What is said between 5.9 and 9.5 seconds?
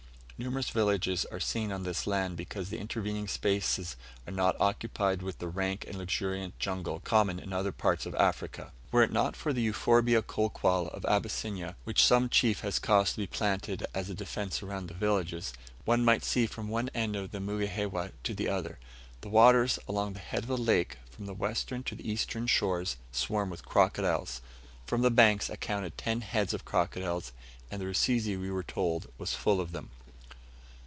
luxuriant jungle common in other parts of Africa. Were it not